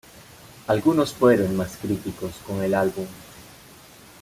Algunos 0.65 1.13
fueron 1.13 1.55
más 1.55 1.77
críticos 1.77 2.33
con 2.47 2.63
el 2.63 2.73
álbum. 2.73 3.05